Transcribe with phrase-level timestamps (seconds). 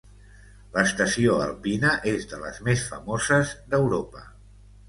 [0.77, 4.27] L'estació alpina és de les més famoses d'Europa.